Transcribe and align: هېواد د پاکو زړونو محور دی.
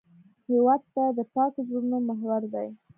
هېواد 0.49 0.81
د 1.17 1.19
پاکو 1.33 1.59
زړونو 1.67 1.97
محور 2.07 2.41
دی. 2.53 2.67